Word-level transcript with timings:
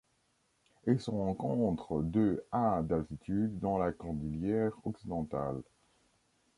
Elle 0.87 0.99
se 0.99 1.11
rencontre 1.11 2.01
de 2.01 2.43
à 2.51 2.81
d'altitude 2.81 3.59
dans 3.59 3.77
la 3.77 3.91
cordillère 3.91 4.71
Occidentale. 4.83 5.61